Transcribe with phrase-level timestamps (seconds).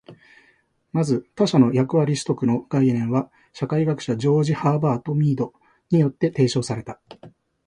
[0.93, 5.53] まず、「他者の役割取得」の概念は社会学者ジョージ・ハーバート・ミード
[5.91, 6.99] によって提唱された。